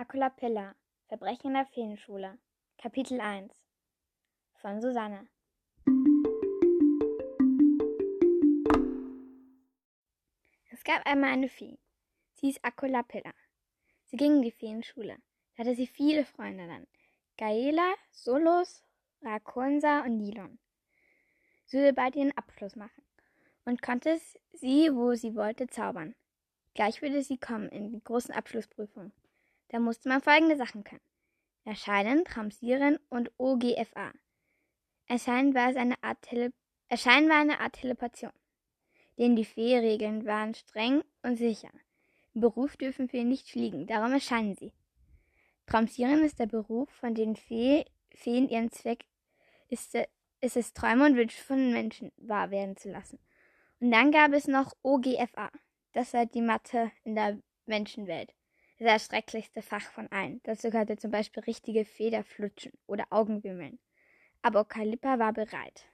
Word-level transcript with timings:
Akolapilla 0.00 0.76
Verbrechen 1.08 1.48
in 1.48 1.54
der 1.54 1.66
Feenschule 1.66 2.38
Kapitel 2.80 3.20
1 3.20 3.52
von 4.54 4.80
Susanne 4.80 5.26
Es 10.70 10.84
gab 10.84 11.04
einmal 11.04 11.30
eine 11.30 11.48
Fee. 11.48 11.80
Sie 12.34 12.46
hieß 12.46 12.62
Akolapilla. 12.62 13.34
Sie 14.04 14.16
ging 14.16 14.36
in 14.36 14.42
die 14.42 14.52
Feenschule. 14.52 15.16
Da 15.56 15.64
hatte 15.64 15.74
sie 15.74 15.88
viele 15.88 16.24
Freunde 16.24 16.68
dann. 16.68 16.86
Gaela, 17.36 17.92
Solos, 18.12 18.84
Rakonsa 19.22 20.04
und 20.04 20.16
Nilon. 20.16 20.60
Sie 21.66 21.78
würde 21.78 21.92
bald 21.92 22.14
ihren 22.14 22.38
Abschluss 22.38 22.76
machen 22.76 23.02
und 23.64 23.82
konnte 23.82 24.20
sie, 24.52 24.90
wo 24.94 25.14
sie 25.14 25.34
wollte, 25.34 25.66
zaubern. 25.66 26.14
Gleich 26.74 27.02
würde 27.02 27.20
sie 27.24 27.38
kommen 27.38 27.68
in 27.70 27.90
die 27.90 28.04
großen 28.04 28.32
Abschlussprüfungen. 28.32 29.12
Da 29.68 29.78
musste 29.78 30.08
man 30.08 30.22
folgende 30.22 30.56
Sachen 30.56 30.84
können. 30.84 31.02
Erscheinen, 31.64 32.24
Tramsieren 32.24 32.98
und 33.08 33.30
OGFA. 33.36 34.12
Erscheinen 35.06 35.54
war, 35.54 35.70
es 35.70 35.76
eine 35.76 36.02
Art 36.02 36.22
Tele 36.22 36.52
Erscheinen 36.90 37.28
war 37.28 37.40
eine 37.40 37.60
Art 37.60 37.74
Telepation. 37.74 38.32
Denn 39.18 39.36
die 39.36 39.44
Fee-Regeln 39.44 40.24
waren 40.24 40.54
streng 40.54 41.02
und 41.22 41.36
sicher. 41.36 41.70
Im 42.34 42.40
Beruf 42.40 42.78
dürfen 42.78 43.08
Feen 43.08 43.28
nicht 43.28 43.50
fliegen, 43.50 43.86
darum 43.86 44.12
erscheinen 44.12 44.54
sie. 44.54 44.72
Tramsieren 45.66 46.24
ist 46.24 46.38
der 46.38 46.46
Beruf, 46.46 46.88
von 46.90 47.14
dem 47.14 47.36
Fee, 47.36 47.84
Feen 48.14 48.48
ihren 48.48 48.70
Zweck 48.70 49.04
ist, 49.68 49.94
ist 50.40 50.56
es, 50.56 50.72
Träume 50.72 51.04
und 51.04 51.16
Wünsche 51.16 51.42
von 51.42 51.72
Menschen 51.72 52.10
wahr 52.16 52.50
werden 52.50 52.76
zu 52.76 52.90
lassen. 52.90 53.18
Und 53.80 53.90
dann 53.90 54.10
gab 54.10 54.32
es 54.32 54.48
noch 54.48 54.74
OGFA. 54.82 55.50
Das 55.92 56.14
war 56.14 56.24
die 56.24 56.40
Mathe 56.40 56.90
in 57.04 57.16
der 57.16 57.38
Menschenwelt 57.66 58.34
das 58.86 59.06
schrecklichste 59.06 59.62
Fach 59.62 59.90
von 59.90 60.10
allen. 60.12 60.40
Dazu 60.44 60.70
gehörte 60.70 60.96
zum 60.96 61.10
Beispiel 61.10 61.42
richtige 61.42 61.84
Federflutschen 61.84 62.72
oder 62.86 63.04
Augenwimmeln. 63.10 63.78
Aber 64.42 64.60
Okalippa 64.60 65.18
war 65.18 65.32
bereit. 65.32 65.86